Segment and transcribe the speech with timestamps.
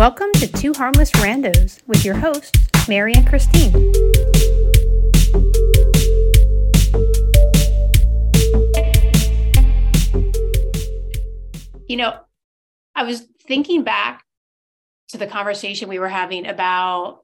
[0.00, 3.74] Welcome to Two Harmless Randos with your hosts, Mary and Christine.
[11.86, 12.18] You know,
[12.94, 14.24] I was thinking back
[15.08, 17.20] to the conversation we were having about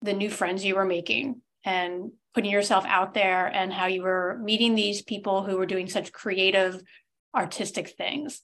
[0.00, 4.40] the new friends you were making and putting yourself out there and how you were
[4.42, 6.82] meeting these people who were doing such creative,
[7.36, 8.40] artistic things.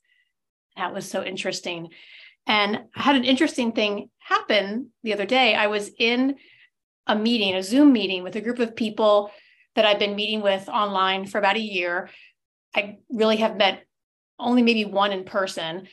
[0.77, 1.89] That was so interesting.
[2.47, 5.55] And I had an interesting thing happen the other day.
[5.55, 6.37] I was in
[7.07, 9.31] a meeting, a Zoom meeting with a group of people
[9.75, 12.11] that I've been meeting with online for about a year.
[12.75, 13.85] I really have met
[14.39, 15.89] only maybe one in person.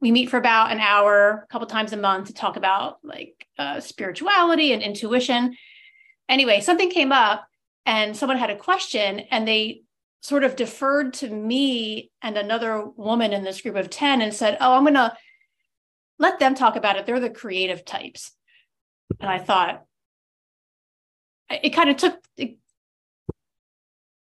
[0.00, 3.46] We meet for about an hour, a couple times a month to talk about like
[3.58, 5.56] uh, spirituality and intuition.
[6.28, 7.46] Anyway, something came up
[7.86, 9.82] and someone had a question and they
[10.20, 14.56] sort of deferred to me and another woman in this group of 10 and said,
[14.60, 15.12] Oh, I'm going to
[16.18, 17.06] let them talk about it.
[17.06, 18.32] They're the creative types.
[19.20, 19.84] And I thought,
[21.50, 22.56] it kind of took, it,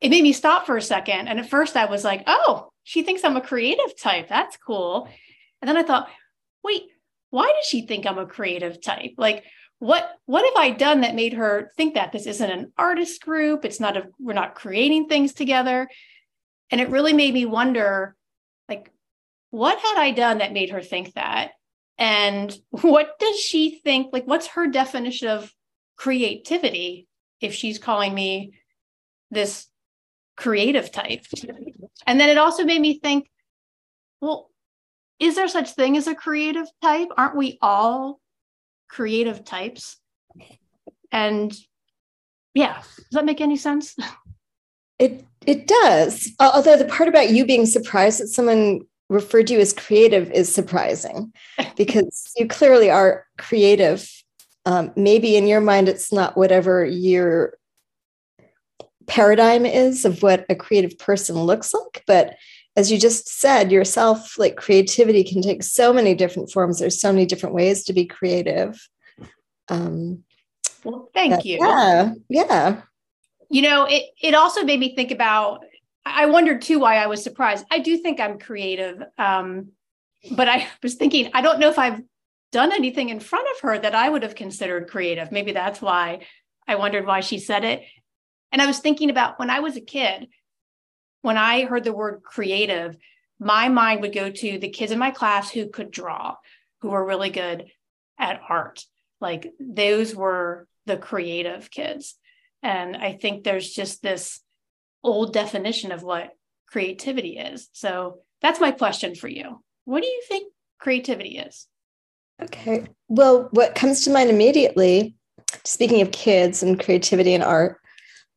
[0.01, 1.29] it made me stop for a second.
[1.29, 4.29] And at first I was like, Oh, she thinks I'm a creative type.
[4.29, 5.09] That's cool.
[5.61, 6.09] And then I thought,
[6.63, 6.85] wait,
[7.31, 9.13] why does she think I'm a creative type?
[9.19, 9.45] Like,
[9.79, 13.65] what what have I done that made her think that this isn't an artist group?
[13.65, 15.89] It's not a we're not creating things together.
[16.71, 18.17] And it really made me wonder,
[18.69, 18.91] like,
[19.51, 21.53] what had I done that made her think that?
[21.99, 24.13] And what does she think?
[24.13, 25.53] Like, what's her definition of
[25.97, 27.09] creativity
[27.41, 28.53] if she's calling me
[29.31, 29.67] this
[30.37, 31.27] creative type?
[32.07, 33.29] And then it also made me think,
[34.21, 34.51] well,
[35.19, 37.09] is there such thing as a creative type?
[37.17, 38.21] Aren't we all
[38.89, 39.97] creative types?
[41.11, 41.53] And
[42.55, 43.97] yeah, does that make any sense?
[44.99, 46.29] It it does.
[46.41, 50.53] Although the part about you being surprised that someone referred to you as creative is
[50.53, 51.33] surprising
[51.77, 54.11] because you clearly are creative.
[54.67, 57.55] Um, maybe in your mind, it's not whatever your
[59.07, 62.37] paradigm is of what a creative person looks like, but
[62.79, 66.79] as you just said yourself, like creativity can take so many different forms.
[66.79, 68.89] There's so many different ways to be creative.
[69.69, 70.23] Um,
[70.85, 71.59] well, thank but, you.
[71.61, 72.83] Yeah, yeah.
[73.51, 75.65] You know, it it also made me think about.
[76.15, 77.65] I wondered too why I was surprised.
[77.71, 79.69] I do think I'm creative, um,
[80.31, 82.03] but I was thinking I don't know if I've
[82.51, 85.31] done anything in front of her that I would have considered creative.
[85.31, 86.21] Maybe that's why
[86.67, 87.83] I wondered why she said it.
[88.51, 90.29] And I was thinking about when I was a kid
[91.23, 92.97] when I heard the word creative,
[93.39, 96.37] my mind would go to the kids in my class who could draw,
[96.81, 97.67] who were really good
[98.19, 98.85] at art.
[99.21, 102.15] Like those were the creative kids.
[102.63, 104.41] And I think there's just this
[105.03, 106.31] old definition of what
[106.67, 107.69] creativity is.
[107.73, 109.63] So that's my question for you.
[109.85, 111.67] What do you think creativity is?
[112.43, 112.87] Okay.
[113.09, 115.17] Well, what comes to mind immediately,
[115.65, 117.81] speaking of kids and creativity and art,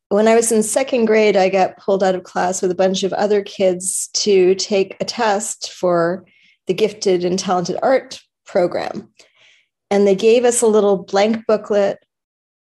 [0.10, 3.04] when I was in second grade, I got pulled out of class with a bunch
[3.04, 6.26] of other kids to take a test for
[6.68, 9.10] the gifted and talented art program.
[9.90, 12.00] And they gave us a little blank booklet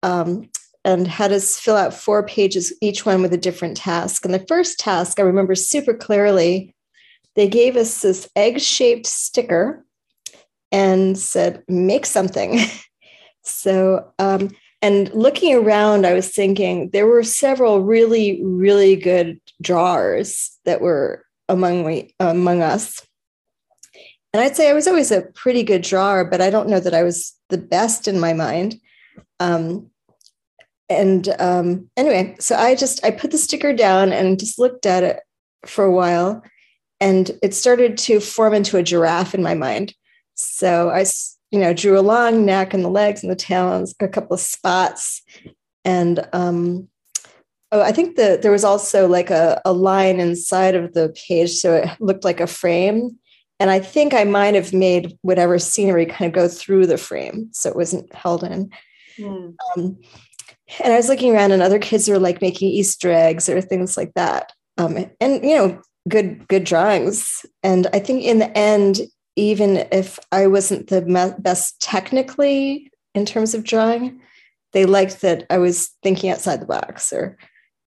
[0.03, 0.50] um,
[0.85, 4.25] and had us fill out four pages, each one with a different task.
[4.25, 6.75] And the first task I remember super clearly,
[7.37, 9.85] they gave us this egg shaped sticker
[10.73, 12.61] and said, make something.
[13.43, 14.51] so, um,
[14.83, 21.25] and looking around, I was thinking there were several really, really good drawers that were
[21.49, 23.07] among we, among us.
[24.33, 26.95] And I'd say I was always a pretty good drawer, but I don't know that
[26.95, 28.81] I was the best in my mind.
[29.41, 29.91] Um,
[30.91, 35.03] and um, anyway, so I just I put the sticker down and just looked at
[35.03, 35.21] it
[35.65, 36.43] for a while,
[37.01, 39.95] and it started to form into a giraffe in my mind.
[40.35, 41.05] So I
[41.51, 44.41] you know, drew a long neck and the legs and the talons, a couple of
[44.41, 45.23] spots.
[45.85, 46.89] And um,
[47.73, 51.53] oh, I think that there was also like a, a line inside of the page.
[51.53, 53.19] So it looked like a frame.
[53.59, 57.49] And I think I might have made whatever scenery kind of go through the frame.
[57.53, 58.71] So it wasn't held in.
[59.19, 59.55] Mm.
[59.77, 59.99] Um,
[60.83, 63.97] and I was looking around and other kids were like making Easter eggs or things
[63.97, 64.53] like that.
[64.79, 67.45] Um, and, you know, good, good drawings.
[67.63, 69.01] And I think in the end,
[69.37, 74.21] even if I wasn't the best technically in terms of drawing,
[74.73, 77.37] they liked that I was thinking outside the box or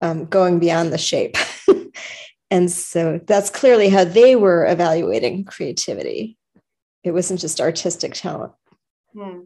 [0.01, 1.38] um, going beyond the shape.
[2.51, 6.38] and so that's clearly how they were evaluating creativity.
[7.03, 8.53] It wasn't just artistic talent.
[9.13, 9.39] Hmm.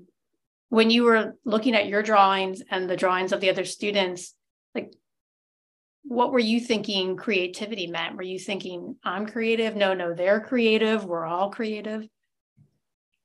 [0.70, 4.34] When you were looking at your drawings and the drawings of the other students,
[4.76, 4.94] like
[6.04, 8.16] what were you thinking creativity meant?
[8.16, 9.76] Were you thinking I'm creative?
[9.76, 11.06] No, no, they're creative.
[11.06, 12.08] We're all creative.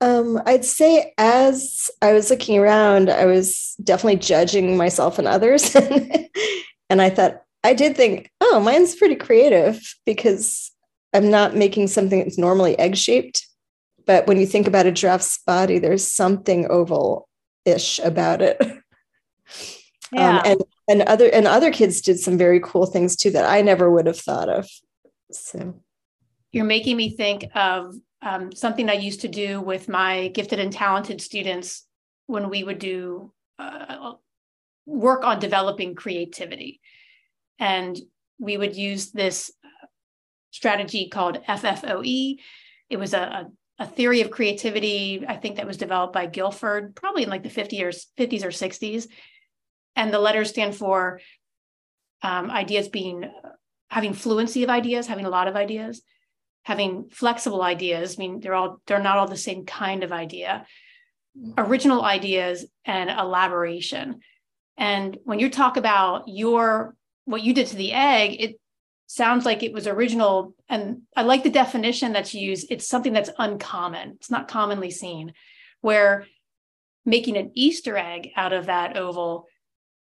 [0.01, 5.77] Um, I'd say as I was looking around, I was definitely judging myself and others.
[6.91, 10.73] and I thought, I did think, oh, mine's pretty creative because
[11.13, 13.47] I'm not making something that's normally egg shaped.
[14.05, 17.29] But when you think about a giraffe's body, there's something oval
[17.65, 18.61] ish about it.
[20.15, 20.37] Um, yeah.
[20.37, 23.63] Um, and and other and other kids did some very cool things too that I
[23.63, 24.69] never would have thought of.
[25.31, 25.81] So
[26.51, 30.71] you're making me think of um, something I used to do with my gifted and
[30.71, 31.87] talented students
[32.27, 34.13] when we would do uh,
[34.87, 36.81] work on developing creativity.
[37.59, 37.99] And
[38.39, 39.51] we would use this
[40.51, 42.37] strategy called FFOE.
[42.91, 43.47] It was a, a,
[43.83, 47.51] a, theory of creativity, I think that was developed by Guilford, probably in like the
[47.51, 49.09] 50 or 50s or 60s.
[49.97, 51.21] And the letters stand for
[52.23, 53.31] um, ideas being
[53.89, 56.03] having fluency of ideas, having a lot of ideas,
[56.63, 58.17] having flexible ideas.
[58.17, 60.67] I mean, they're all they're not all the same kind of idea.
[61.59, 64.21] Original ideas and elaboration.
[64.79, 66.95] And when you talk about your
[67.25, 68.61] what you did to the egg, it
[69.15, 70.55] sounds like it was original.
[70.69, 72.69] And I like the definition that's used.
[72.71, 74.13] It's something that's uncommon.
[74.13, 75.35] It's not commonly seen.
[75.81, 76.27] Where
[77.05, 79.47] making an Easter egg out of that oval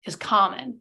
[0.04, 0.80] is common.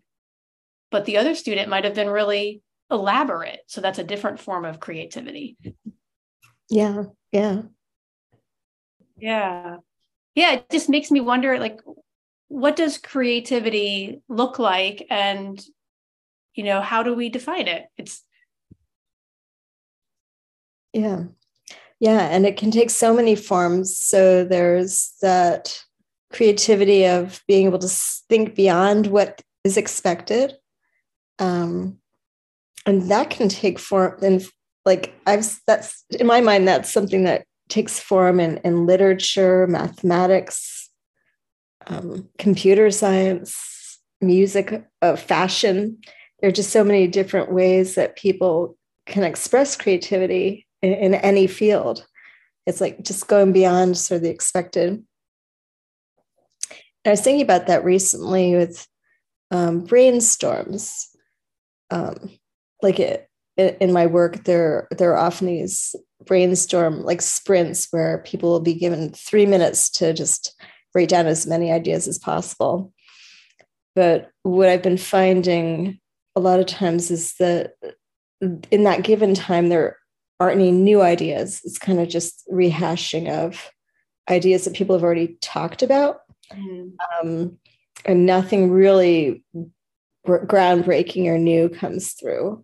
[0.92, 2.62] But the other student might have been really
[2.92, 3.62] elaborate.
[3.68, 5.58] So that's a different form of creativity.
[6.70, 7.04] Yeah.
[7.32, 7.62] Yeah.
[9.18, 9.78] Yeah.
[10.36, 10.54] Yeah.
[10.54, 11.80] It just makes me wonder like,
[12.48, 15.06] what does creativity look like?
[15.10, 15.64] And,
[16.60, 17.86] you know, how do we define it?
[17.98, 18.22] It's,
[20.92, 21.24] yeah.
[22.02, 22.20] Yeah.
[22.20, 23.98] And it can take so many forms.
[23.98, 25.82] So there's that
[26.34, 30.56] creativity of being able to think beyond what is expected.
[31.40, 32.00] Um,
[32.86, 34.46] and that can take form and
[34.86, 40.90] like I've that's in my mind, that's something that takes form in, in literature, mathematics,
[41.88, 46.00] um, computer science, music, uh, fashion.
[46.42, 51.48] There are just so many different ways that people can express creativity in, in any
[51.48, 52.06] field.
[52.66, 55.04] It's like just going beyond sort of the expected.
[57.06, 58.86] I was thinking about that recently with
[59.52, 61.06] um, brainstorms.
[61.90, 62.30] Um,
[62.82, 63.28] like it,
[63.58, 65.96] in my work, there there are often these
[66.26, 70.56] brainstorm like sprints where people will be given three minutes to just
[70.94, 72.94] write down as many ideas as possible.
[73.96, 76.00] But what I've been finding
[76.40, 77.74] a lot of times is that
[78.72, 79.98] in that given time, there
[80.40, 81.62] aren't any new ideas.
[81.66, 83.70] It's kind of just rehashing of
[84.30, 86.22] ideas that people have already talked about
[86.54, 86.94] mm.
[87.22, 87.58] um,
[88.06, 89.44] and nothing really
[90.26, 92.64] groundbreaking or new comes through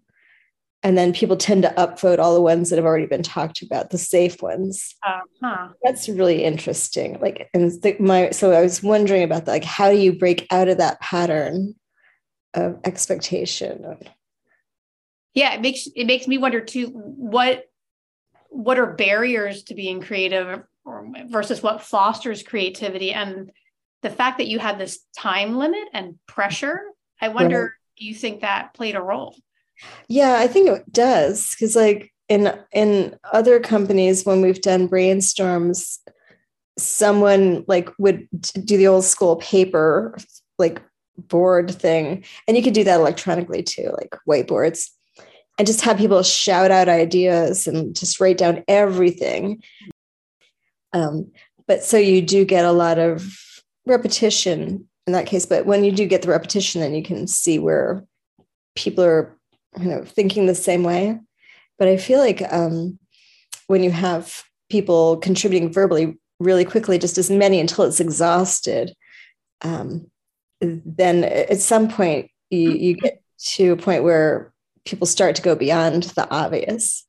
[0.83, 3.89] and then people tend to upvote all the ones that have already been talked about
[3.89, 5.69] the safe ones uh-huh.
[5.81, 9.89] that's really interesting like and the, my so i was wondering about that like how
[9.89, 11.73] do you break out of that pattern
[12.55, 13.97] of expectation
[15.33, 17.65] yeah it makes it makes me wonder too what
[18.49, 20.63] what are barriers to being creative
[21.27, 23.51] versus what fosters creativity and
[24.05, 26.79] the fact that you had this time limit and pressure,
[27.19, 27.71] I wonder, right.
[27.97, 29.35] do you think that played a role?
[30.07, 31.49] Yeah, I think it does.
[31.49, 35.97] Because like in in other companies, when we've done brainstorms,
[36.77, 38.27] someone like would
[38.63, 40.15] do the old school paper
[40.59, 40.83] like
[41.17, 42.23] board thing.
[42.47, 44.89] And you could do that electronically too, like whiteboards.
[45.57, 49.63] And just have people shout out ideas and just write down everything.
[50.91, 51.31] Um,
[51.67, 53.25] but so you do get a lot of
[53.85, 57.59] repetition in that case, but when you do get the repetition, then you can see
[57.59, 58.03] where
[58.75, 59.35] people are,
[59.79, 61.19] you know, thinking the same way.
[61.77, 62.97] But I feel like um,
[63.67, 68.93] when you have people contributing verbally really quickly, just as many until it's exhausted,
[69.61, 70.09] um,
[70.61, 73.21] then at some point you, you get
[73.53, 74.53] to a point where
[74.85, 77.05] people start to go beyond the obvious.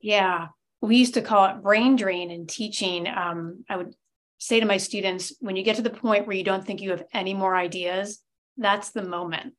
[0.00, 0.48] Yeah.
[0.80, 3.08] We used to call it brain drain in teaching.
[3.08, 3.94] Um, I would
[4.38, 6.90] say to my students when you get to the point where you don't think you
[6.90, 8.20] have any more ideas,
[8.58, 9.54] that's the moment.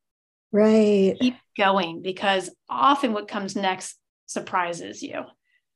[0.52, 1.18] Right.
[1.20, 5.24] Keep going because often what comes next surprises you.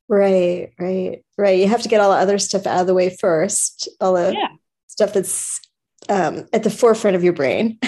[0.08, 1.60] Right, right, right.
[1.60, 4.34] You have to get all the other stuff out of the way first, all the
[4.34, 4.48] yeah.
[4.88, 5.60] stuff that's
[6.08, 7.80] um, at the forefront of your brain.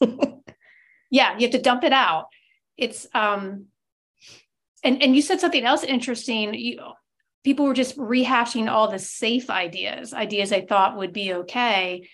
[1.10, 2.26] yeah, you have to dump it out.
[2.76, 3.66] It's um,
[4.82, 6.54] and and you said something else interesting.
[6.54, 6.80] You
[7.44, 12.08] people were just rehashing all the safe ideas, ideas they thought would be okay.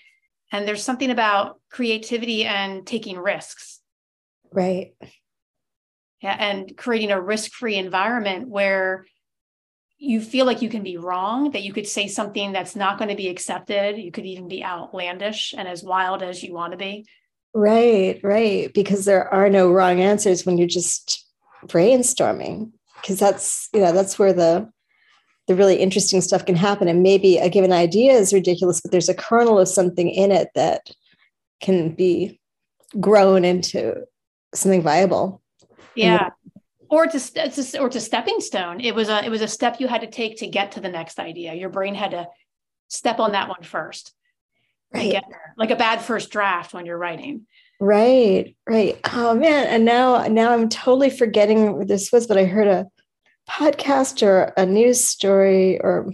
[0.52, 3.80] And there's something about creativity and taking risks.
[4.52, 4.94] Right.
[6.22, 6.36] Yeah.
[6.38, 9.06] And creating a risk free environment where
[9.98, 13.08] you feel like you can be wrong, that you could say something that's not going
[13.08, 13.96] to be accepted.
[13.96, 17.06] You could even be outlandish and as wild as you want to be.
[17.54, 18.72] Right, right.
[18.74, 21.24] Because there are no wrong answers when you're just
[21.66, 22.72] brainstorming.
[23.00, 24.70] Because that's, you know, that's where the
[25.46, 26.88] the really interesting stuff can happen.
[26.88, 30.48] And maybe a given idea is ridiculous, but there's a kernel of something in it
[30.54, 30.90] that
[31.60, 32.40] can be
[32.98, 34.04] grown into
[34.54, 35.40] something viable.
[35.94, 36.30] Yeah.
[36.88, 38.80] Or to, or to stepping stone.
[38.80, 40.88] It was a it was a step you had to take to get to the
[40.88, 41.54] next idea.
[41.54, 42.28] Your brain had to
[42.88, 44.12] step on that one first.
[44.94, 45.22] Right.
[45.56, 47.46] Like a bad first draft when you're writing.
[47.80, 48.98] Right, right.
[49.12, 52.86] Oh man, and now now I'm totally forgetting what this was, but I heard a
[53.48, 56.10] podcast or a news story or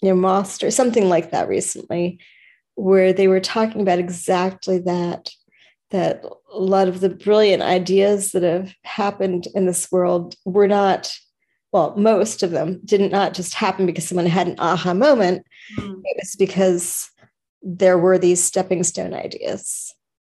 [0.00, 2.20] you know Most or something like that recently,
[2.76, 5.30] where they were talking about exactly that
[5.90, 11.12] that a lot of the brilliant ideas that have happened in this world were not
[11.72, 15.46] well most of them did not not just happen because someone had an aha moment.
[15.78, 16.00] Mm.
[16.04, 17.10] it was because
[17.62, 19.94] there were these stepping stone ideas.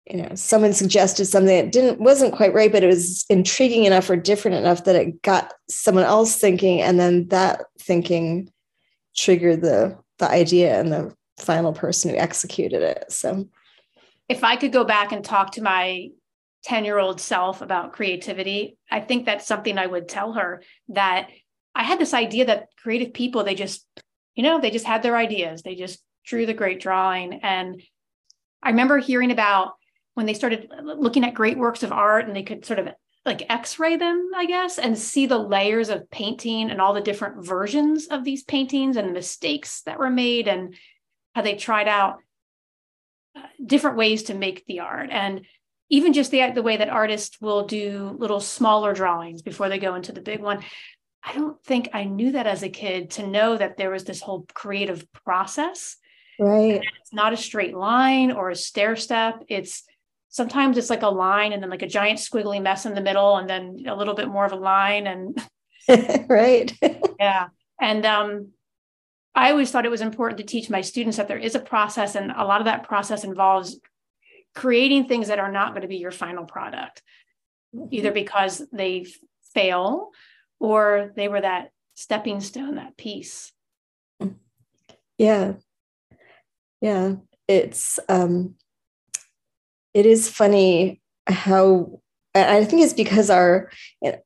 [0.09, 4.09] You know someone suggested something that didn't wasn't quite right but it was intriguing enough
[4.09, 8.51] or different enough that it got someone else thinking and then that thinking
[9.15, 13.05] triggered the the idea and the final person who executed it.
[13.11, 13.47] So
[14.33, 16.09] if i could go back and talk to my
[16.65, 21.29] 10 year old self about creativity i think that's something i would tell her that
[21.75, 23.85] i had this idea that creative people they just
[24.35, 25.61] you know they just had their ideas.
[25.61, 27.41] They just drew the great drawing.
[27.43, 27.81] And
[28.61, 29.73] i remember hearing about
[30.13, 32.89] when they started looking at great works of art and they could sort of
[33.25, 37.45] like x-ray them i guess and see the layers of painting and all the different
[37.45, 40.75] versions of these paintings and the mistakes that were made and
[41.33, 42.17] how they tried out
[43.63, 45.09] different ways to make the art.
[45.11, 45.45] And
[45.89, 49.95] even just the, the way that artists will do little smaller drawings before they go
[49.95, 50.63] into the big one
[51.23, 54.21] i don't think i knew that as a kid to know that there was this
[54.21, 55.97] whole creative process.
[56.39, 56.81] Right.
[57.01, 59.43] It's not a straight line or a stair step.
[59.47, 59.83] It's
[60.29, 63.37] sometimes it's like a line and then like a giant squiggly mess in the middle
[63.37, 65.41] and then a little bit more of a line and
[66.29, 66.73] right.
[67.19, 67.47] Yeah.
[67.79, 68.49] And um
[69.35, 72.15] i always thought it was important to teach my students that there is a process
[72.15, 73.79] and a lot of that process involves
[74.53, 77.01] creating things that are not going to be your final product.
[77.91, 78.13] Either mm-hmm.
[78.13, 79.05] because they
[79.53, 80.11] fail
[80.59, 83.51] or they were that stepping stone that piece.
[85.17, 85.53] Yeah.
[86.81, 87.15] Yeah.
[87.47, 88.55] It's um
[89.93, 92.01] it is funny how
[92.35, 93.71] I think it's because our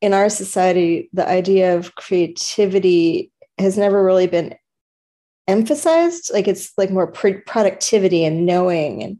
[0.02, 4.56] in our society the idea of creativity has never really been
[5.48, 6.32] emphasized.
[6.34, 9.18] Like it's like more productivity and knowing, and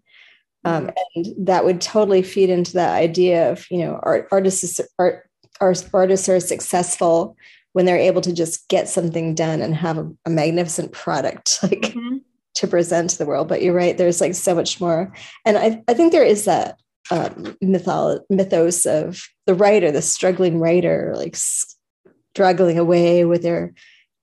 [0.64, 1.22] um, mm-hmm.
[1.38, 5.30] and that would totally feed into that idea of you know art, artists art,
[5.60, 7.36] artists are successful
[7.74, 11.82] when they're able to just get something done and have a, a magnificent product like
[11.82, 12.18] mm-hmm
[12.58, 13.48] to present to the world.
[13.48, 15.14] But you're right, there's like so much more.
[15.46, 16.80] And I, I think there is that
[17.12, 23.74] um, mytholo- mythos of the writer, the struggling writer, like struggling away with their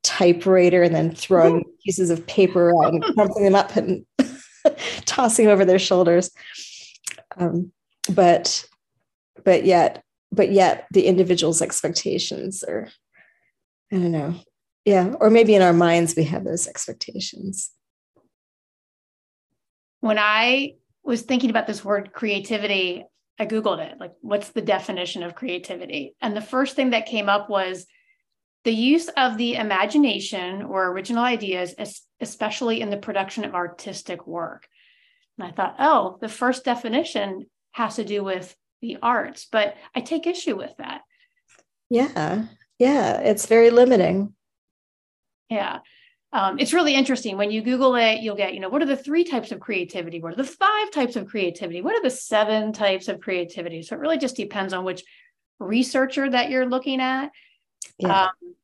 [0.05, 4.07] typewriter and then throwing pieces of paper and crumpling them up and
[5.05, 6.31] tossing over their shoulders.
[7.37, 7.73] Um,
[8.13, 8.65] but
[9.45, 12.89] but yet but yet the individual's expectations are
[13.93, 14.35] I don't know.
[14.85, 15.15] Yeah.
[15.21, 17.71] Or maybe in our minds we have those expectations
[20.05, 23.07] when I was thinking about this word creativity,
[23.39, 26.15] I Googled it like, what's the definition of creativity?
[26.21, 27.87] And the first thing that came up was
[28.65, 31.75] the use of the imagination or original ideas,
[32.21, 34.67] especially in the production of artistic work.
[35.39, 40.01] And I thought, oh, the first definition has to do with the arts, but I
[40.01, 41.03] take issue with that.
[41.91, 42.47] Yeah.
[42.79, 43.21] Yeah.
[43.21, 44.35] It's very limiting.
[45.51, 45.81] Yeah
[46.35, 48.97] um, it's really interesting when you google it you'll get you know what are the
[48.97, 52.73] three types of creativity what are the five types of creativity what are the seven
[52.73, 55.05] types of creativity so it really just depends on which
[55.61, 57.31] researcher that you're looking at
[57.99, 58.25] yeah.
[58.25, 58.55] Um,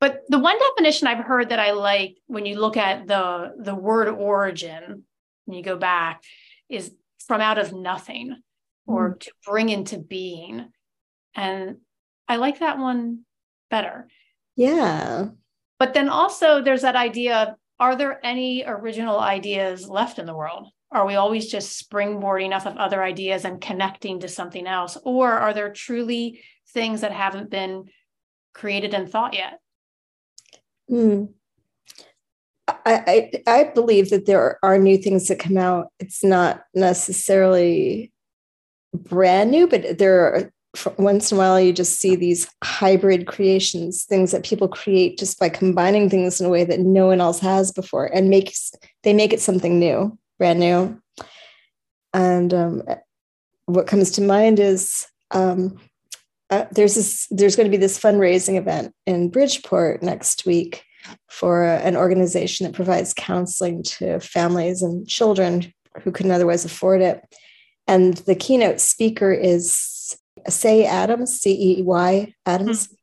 [0.00, 3.74] but the one definition i've heard that i like when you look at the the
[3.74, 5.04] word origin
[5.46, 6.22] and you go back
[6.68, 6.92] is
[7.26, 8.36] from out of nothing
[8.86, 9.20] or mm.
[9.20, 10.68] to bring into being
[11.34, 11.76] and
[12.28, 13.20] i like that one
[13.70, 14.06] better
[14.54, 15.26] yeah
[15.78, 20.34] but then also there's that idea of are there any original ideas left in the
[20.34, 20.68] world?
[20.90, 24.96] Are we always just springboarding off of other ideas and connecting to something else?
[25.04, 27.84] Or are there truly things that haven't been
[28.56, 29.60] created and thought yet?
[30.90, 31.32] Mm.
[32.68, 35.88] I, I, I believe that there are new things that come out.
[36.00, 38.12] It's not necessarily
[38.92, 40.52] brand new, but there are
[40.98, 45.38] once in a while you just see these hybrid creations things that people create just
[45.38, 48.72] by combining things in a way that no one else has before and makes
[49.02, 51.00] they make it something new brand new
[52.12, 52.82] and um,
[53.64, 55.78] what comes to mind is um,
[56.50, 60.84] uh, there's this there's going to be this fundraising event in bridgeport next week
[61.28, 65.72] for an organization that provides counseling to families and children
[66.02, 67.22] who couldn't otherwise afford it
[67.86, 70.16] and the keynote speaker is
[70.48, 72.86] Cey Adams, C E Y Adams.
[72.86, 72.94] Mm-hmm.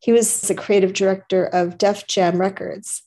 [0.00, 3.02] He was the creative director of Def Jam Records.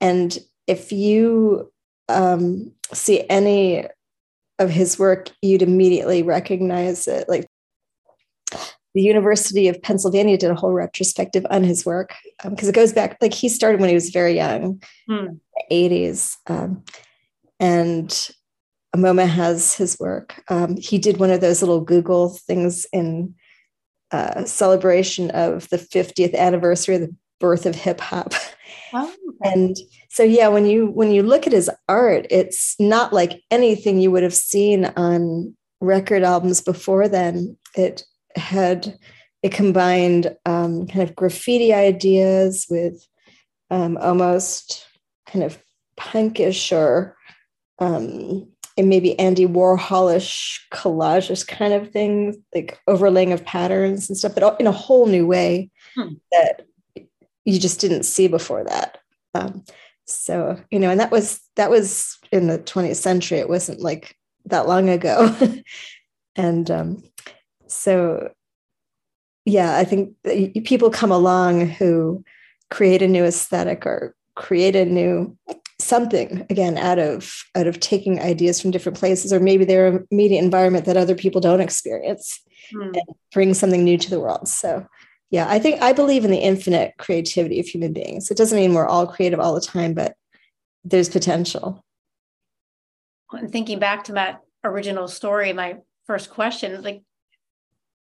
[0.00, 1.72] And if you
[2.08, 3.86] um, see any
[4.60, 7.28] of his work, you'd immediately recognize it.
[7.28, 7.48] Like
[8.98, 12.92] the University of Pennsylvania did a whole retrospective on his work because um, it goes
[12.92, 15.38] back, like he started when he was very young, mm.
[15.70, 16.34] 80s.
[16.48, 16.82] Um,
[17.60, 18.08] and
[18.96, 20.42] MoMA has his work.
[20.48, 23.36] Um, he did one of those little Google things in
[24.10, 28.34] uh, celebration of the 50th anniversary of the birth of hip hop.
[28.92, 29.14] Oh, okay.
[29.44, 29.76] And
[30.08, 34.10] so yeah, when you when you look at his art, it's not like anything you
[34.10, 37.56] would have seen on record albums before then.
[37.76, 38.02] It
[38.38, 38.98] had
[39.42, 43.06] it combined um, kind of graffiti ideas with
[43.70, 44.86] um, almost
[45.26, 45.58] kind of
[45.98, 47.16] punkish or
[47.78, 54.34] um, and maybe Andy Warholish collages kind of things, like overlaying of patterns and stuff,
[54.36, 56.14] but in a whole new way hmm.
[56.30, 56.64] that
[57.44, 58.98] you just didn't see before that.
[59.34, 59.64] Um,
[60.06, 63.38] so you know, and that was that was in the 20th century.
[63.38, 64.16] It wasn't like
[64.46, 65.36] that long ago,
[66.36, 67.02] and um,
[67.68, 68.30] so
[69.44, 70.14] yeah, I think
[70.64, 72.22] people come along who
[72.70, 75.36] create a new aesthetic or create a new
[75.80, 80.42] something again out of out of taking ideas from different places or maybe their immediate
[80.42, 82.40] environment that other people don't experience
[82.74, 82.88] mm.
[82.94, 84.48] and bring something new to the world.
[84.48, 84.86] So
[85.30, 88.30] yeah i think i believe in the infinite creativity of human beings.
[88.30, 90.14] It doesn't mean we're all creative all the time but
[90.84, 91.84] there's potential.
[93.32, 95.76] And thinking back to that original story my
[96.06, 97.02] first question like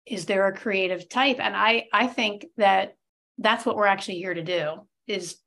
[0.05, 2.95] is there a creative type and i i think that
[3.37, 5.37] that's what we're actually here to do is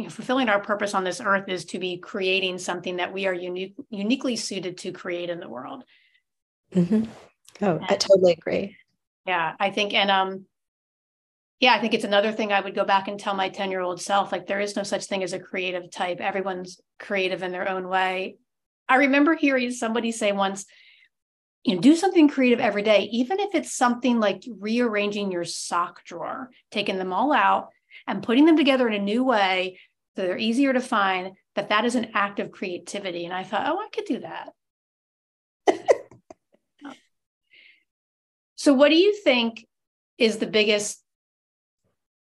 [0.00, 3.26] you know, fulfilling our purpose on this earth is to be creating something that we
[3.26, 5.84] are unique, uniquely suited to create in the world.
[6.74, 7.04] Mm-hmm.
[7.60, 8.76] Oh, and, I totally agree.
[9.26, 10.46] Yeah, I think, and um,
[11.58, 13.82] yeah, I think it's another thing I would go back and tell my 10 year
[13.82, 16.20] old self like, there is no such thing as a creative type.
[16.20, 18.36] Everyone's creative in their own way.
[18.88, 20.64] I remember hearing somebody say once,
[21.64, 26.04] you know, do something creative every day, even if it's something like rearranging your sock
[26.04, 27.68] drawer, taking them all out
[28.06, 29.78] and putting them together in a new way
[30.16, 33.24] so they're easier to find, that that is an act of creativity.
[33.24, 34.50] And I thought, oh, I could do that.
[38.56, 39.66] so, what do you think
[40.18, 41.02] is the biggest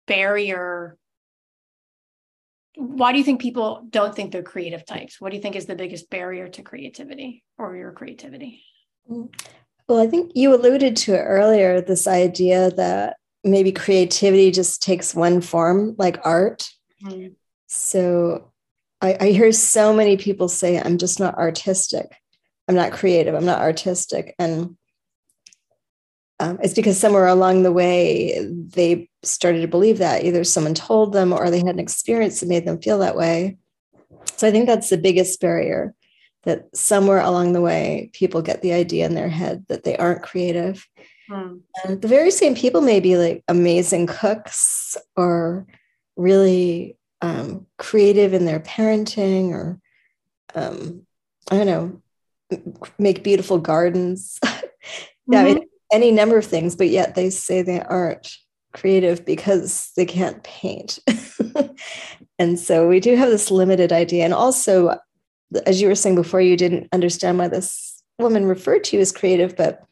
[0.07, 0.97] barrier?
[2.77, 5.21] Why do you think people don't think they're creative types?
[5.21, 8.65] What do you think is the biggest barrier to creativity or your creativity?
[9.09, 15.15] Well, I think you alluded to it earlier this idea that maybe creativity just takes
[15.15, 16.69] one form, like art.
[17.03, 17.35] Mm.
[17.67, 18.53] So
[19.01, 22.07] I, I hear so many people say, I'm just not artistic.
[22.69, 23.35] I'm not creative.
[23.35, 24.35] I'm not artistic.
[24.39, 24.77] And
[26.39, 31.13] um, it's because somewhere along the way they started to believe that either someone told
[31.13, 33.59] them or they had an experience that made them feel that way.
[34.37, 35.95] So I think that's the biggest barrier
[36.45, 40.23] that somewhere along the way people get the idea in their head that they aren't
[40.23, 40.87] creative.
[41.31, 41.61] Mm.
[41.85, 45.67] And the very same people may be like amazing cooks or
[46.17, 49.81] really um, creative in their parenting or
[50.55, 51.07] um,
[51.51, 52.03] I don't know,
[52.99, 54.39] make beautiful gardens.
[54.45, 55.35] mm-hmm.
[55.35, 55.65] I mean, mm-hmm.
[55.93, 58.37] any number of things, but yet they say they aren't
[58.73, 60.99] creative because they can't paint.
[62.39, 64.25] and so we do have this limited idea.
[64.25, 64.97] And also,
[65.67, 69.13] as you were saying before, you didn't understand why this woman referred to you as
[69.13, 69.83] creative, but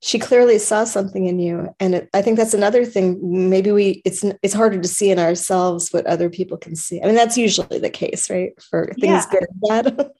[0.00, 1.74] she clearly saw something in you.
[1.80, 5.18] And it, i think that's another thing maybe we it's it's harder to see in
[5.18, 7.00] ourselves what other people can see.
[7.02, 8.52] I mean that's usually the case right?
[8.62, 9.30] For things yeah.
[9.30, 10.10] good and bad.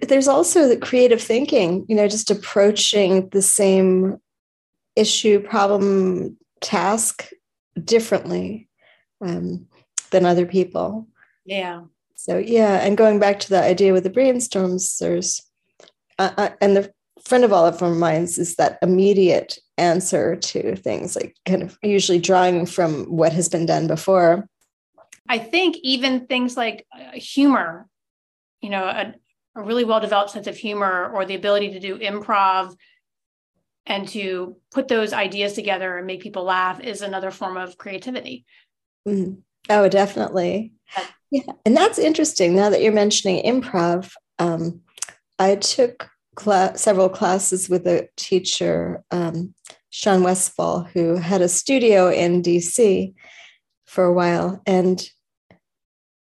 [0.08, 4.18] There's also the creative thinking you know just approaching the same
[4.96, 7.28] issue problem task
[7.84, 8.68] differently
[9.20, 9.66] um,
[10.10, 11.06] than other people.
[11.44, 11.82] Yeah
[12.18, 15.42] so yeah and going back to the idea with the brainstorms there's
[16.18, 16.92] uh, uh, and the
[17.24, 21.78] friend of all of our minds is that immediate answer to things like kind of
[21.82, 24.48] usually drawing from what has been done before
[25.28, 27.86] i think even things like uh, humor
[28.60, 29.14] you know a,
[29.56, 32.74] a really well developed sense of humor or the ability to do improv
[33.88, 38.44] and to put those ideas together and make people laugh is another form of creativity.
[39.06, 39.38] Mm.
[39.70, 40.72] Oh, definitely.
[41.30, 41.52] Yeah.
[41.64, 42.54] And that's interesting.
[42.54, 44.80] Now that you're mentioning improv, um,
[45.38, 46.08] I took
[46.74, 49.54] several classes with a teacher, um,
[49.90, 53.12] Sean Westfall, who had a studio in DC
[53.86, 54.62] for a while.
[54.66, 55.08] And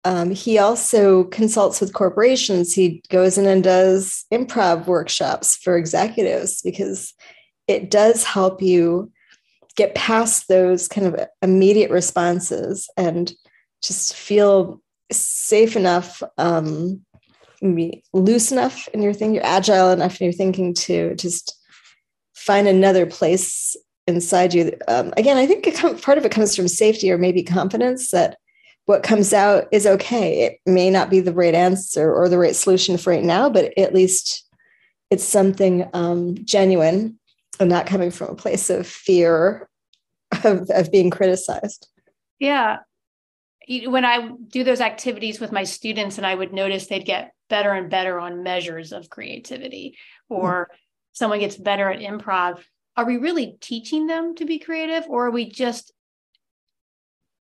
[0.06, 2.74] um, he also consults with corporations.
[2.74, 7.14] He goes in and does improv workshops for executives because
[7.68, 9.12] it does help you
[9.76, 13.34] get past those kind of immediate responses and
[13.82, 17.02] just feel safe enough um,
[17.62, 21.58] loose enough in your thing, you're agile enough in your thinking to just
[22.34, 25.64] find another place inside you um, again i think
[26.02, 28.36] part of it comes from safety or maybe confidence that
[28.84, 32.54] what comes out is okay it may not be the right answer or the right
[32.54, 34.46] solution for right now but at least
[35.10, 37.18] it's something um, genuine
[37.60, 39.70] and not coming from a place of fear
[40.44, 41.88] of, of being criticized.
[42.40, 42.80] Yeah.
[43.68, 47.72] When I do those activities with my students, and I would notice they'd get better
[47.72, 49.98] and better on measures of creativity,
[50.30, 50.76] or mm-hmm.
[51.14, 52.60] someone gets better at improv.
[52.96, 55.92] Are we really teaching them to be creative, or are we just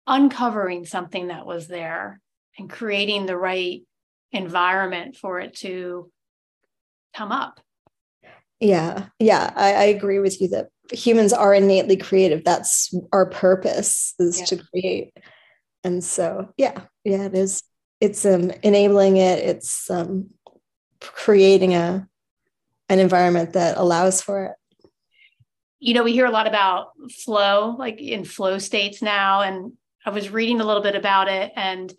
[0.07, 2.19] uncovering something that was there
[2.57, 3.83] and creating the right
[4.31, 6.11] environment for it to
[7.15, 7.59] come up?
[8.59, 12.43] Yeah, yeah, I, I, agree with you that humans are innately creative.
[12.43, 14.45] That's our purpose is yeah.
[14.45, 15.13] to create.
[15.83, 17.63] And so, yeah, yeah, it is.
[18.01, 19.39] It's um, enabling it.
[19.39, 20.29] It's um,
[20.99, 22.07] creating a
[22.89, 24.51] an environment that allows for it.
[25.79, 26.89] You know, we hear a lot about
[27.23, 29.73] flow, like in flow states now, and
[30.05, 31.93] I was reading a little bit about it, and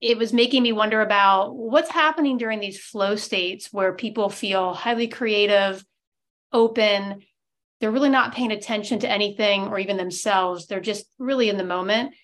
[0.00, 4.74] it was making me wonder about what's happening during these flow states where people feel
[4.74, 5.84] highly creative,
[6.52, 7.22] open.
[7.80, 10.66] They're really not paying attention to anything or even themselves.
[10.66, 12.14] They're just really in the moment.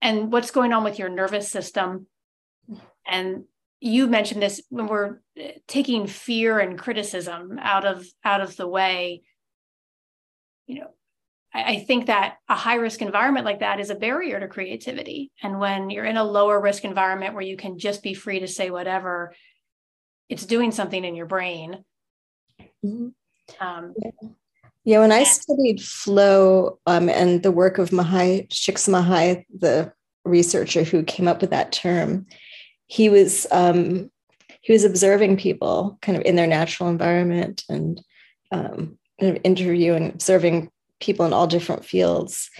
[0.00, 2.06] And what's going on with your nervous system.
[3.06, 3.44] And
[3.80, 8.66] you mentioned this when we're eh, taking fear and criticism out of out of the
[8.66, 9.22] way
[10.66, 10.88] you know
[11.54, 15.32] I think that a high risk environment like that is a barrier to creativity.
[15.42, 18.46] And when you're in a lower risk environment where you can just be free to
[18.46, 19.34] say whatever,
[20.28, 21.84] it's doing something in your brain.
[22.84, 23.08] Mm-hmm.
[23.66, 24.28] Um, yeah.
[24.84, 25.00] Yeah.
[25.00, 29.92] when I studied flow um, and the work of Mihaly Csikszentmihalyi, the
[30.24, 32.26] researcher who came up with that term,
[32.86, 34.10] he was um,
[34.60, 38.02] he was observing people kind of in their natural environment and
[38.50, 42.50] um, interviewing, observing people in all different fields.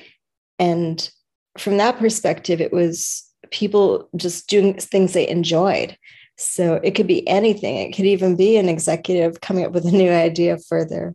[0.59, 1.09] And
[1.57, 5.97] from that perspective, it was people just doing things they enjoyed.
[6.37, 7.77] So it could be anything.
[7.77, 11.15] It could even be an executive coming up with a new idea for their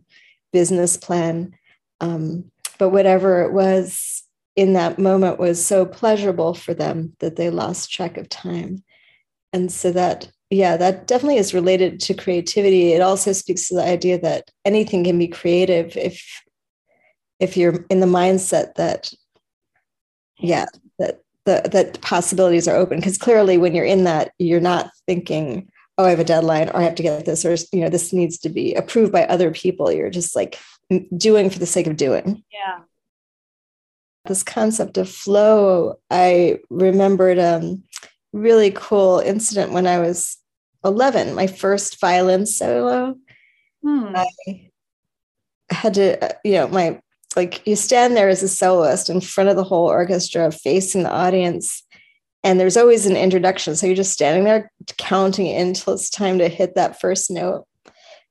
[0.54, 1.52] business plan.
[2.00, 4.22] Um, but whatever it was
[4.56, 8.84] in that moment was so pleasurable for them that they lost track of time.
[9.52, 12.92] And so that, yeah, that definitely is related to creativity.
[12.92, 16.24] It also speaks to the idea that anything can be creative if
[17.40, 19.12] if you're in the mindset that
[20.38, 20.66] yeah
[21.00, 25.68] that the that possibilities are open because clearly when you're in that you're not thinking
[25.98, 28.12] oh i have a deadline or i have to get this or you know this
[28.12, 29.92] needs to be approved by other people.
[29.92, 30.58] You're just like
[31.16, 32.42] doing for the sake of doing.
[32.52, 32.80] Yeah.
[34.26, 37.76] This concept of flow i remembered a
[38.32, 40.38] really cool incident when i was
[40.84, 43.16] 11 my first violin solo.
[43.82, 44.16] Hmm.
[44.16, 44.70] i
[45.70, 47.00] had to uh, you know my
[47.36, 51.10] like you stand there as a soloist in front of the whole orchestra facing the
[51.10, 51.83] audience
[52.44, 53.74] and there's always an introduction.
[53.74, 57.66] So you're just standing there counting until it's time to hit that first note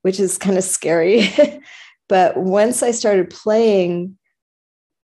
[0.04, 1.30] which is kind of scary.
[2.10, 4.18] But once i started playing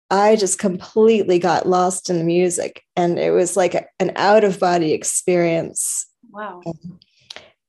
[0.08, 4.44] i just completely got lost in the music and it was like a, an out
[4.44, 6.06] of body experience.
[6.30, 6.62] Wow.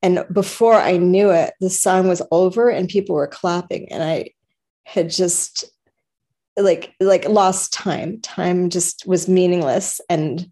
[0.03, 4.29] And before i knew it the song was over and people were clapping and i
[4.85, 5.65] had just
[6.57, 8.21] like like lost time.
[8.21, 10.49] Time just was meaningless and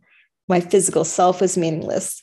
[0.48, 2.22] my physical self was meaningless.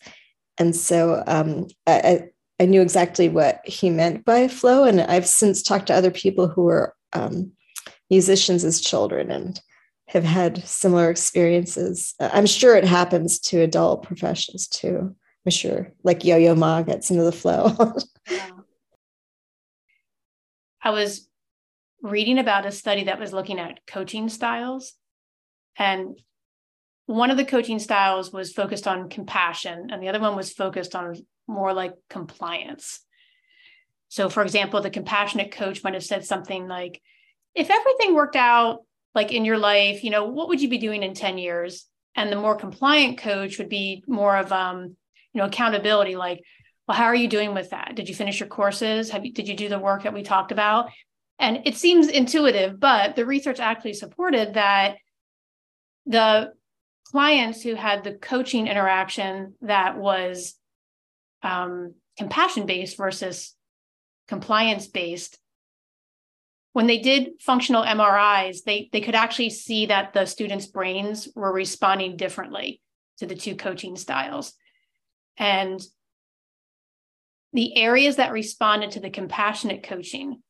[0.59, 2.29] And so um, I,
[2.61, 4.85] I knew exactly what he meant by flow.
[4.85, 7.53] And i've since talked to other people who were um,
[8.11, 9.61] musicians as children and
[10.09, 12.15] have had similar experiences.
[12.21, 15.17] I'm sure it happens to adult professionals too.
[15.45, 17.75] I'm sure like yo-yo ma gets into the flow.
[20.83, 21.29] I was
[22.03, 24.93] reading about a study that was looking at coaching styles.
[25.77, 26.19] And
[27.13, 30.95] one of the coaching styles was focused on compassion, and the other one was focused
[30.95, 31.15] on
[31.47, 33.01] more like compliance.
[34.09, 37.01] So, for example, the compassionate coach might have said something like,
[37.55, 38.81] if everything worked out
[39.15, 41.87] like in your life, you know, what would you be doing in 10 years?
[42.15, 44.97] And the more compliant coach would be more of, um,
[45.33, 46.41] you know, accountability, like,
[46.89, 47.95] well, how are you doing with that?
[47.95, 49.11] Did you finish your courses?
[49.11, 50.91] Have you, did you do the work that we talked about?
[51.39, 54.97] And it seems intuitive, but the research actually supported that
[56.07, 56.53] the
[57.13, 60.55] clients who had the coaching interaction that was
[61.43, 63.55] um, compassion based versus
[64.29, 65.39] compliance based
[66.73, 71.53] when they did functional MRIs, they, they could actually see that the students' brains were
[71.53, 72.81] responding differently
[73.19, 74.55] to the two coaching styles.
[75.37, 75.81] And
[77.53, 80.43] the areas that responded to the compassionate coaching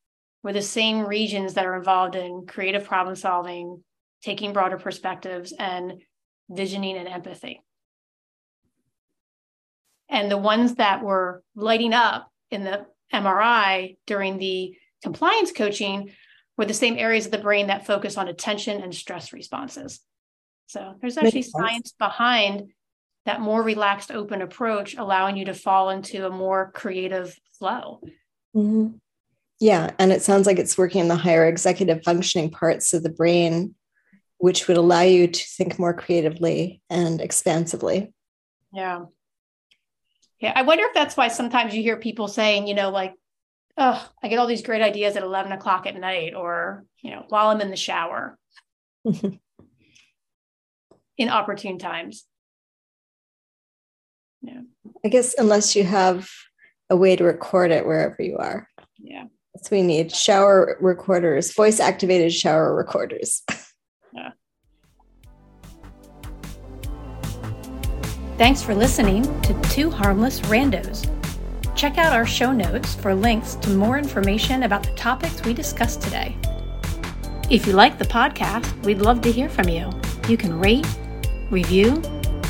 [0.45, 3.83] were the same regions that are involved in creative problem solving,
[4.23, 6.01] taking broader perspectives, and
[6.53, 7.63] visioning and empathy.
[10.09, 16.13] And the ones that were lighting up in the MRI during the compliance coaching
[16.57, 20.01] were the same areas of the brain that focus on attention and stress responses.
[20.67, 22.73] So there's actually science behind
[23.25, 28.01] that more relaxed, open approach, allowing you to fall into a more creative flow.
[28.55, 28.97] Mm-hmm.
[29.61, 29.91] Yeah.
[29.99, 33.75] And it sounds like it's working in the higher executive functioning parts of the brain,
[34.43, 38.13] which would allow you to think more creatively and expansively.
[38.73, 39.05] Yeah.
[40.41, 40.53] Yeah.
[40.57, 43.15] I wonder if that's why sometimes you hear people saying, you know, like,
[43.79, 47.25] oh, I get all these great ideas at 11 o'clock at night or, you know,
[47.29, 48.37] while I'm in the shower
[49.05, 49.39] in
[51.29, 52.25] opportune times.
[54.41, 54.63] Yeah.
[55.05, 56.29] I guess unless you have
[56.91, 58.67] a way to record it wherever you are.
[58.99, 59.27] Yeah.
[59.55, 63.45] That's we need shower recorders, voice activated shower recorders.
[68.39, 71.09] Thanks for listening to Two Harmless Randos.
[71.77, 76.03] Check out our show notes for links to more information about the topics we discussed
[76.03, 76.37] today.
[77.51, 79.91] If you like the podcast, we'd love to hear from you.
[80.29, 80.87] You can rate,
[81.51, 82.03] review,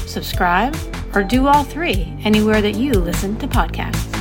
[0.07, 0.77] subscribe,
[1.15, 4.12] or do all three anywhere that you listen to podcasts.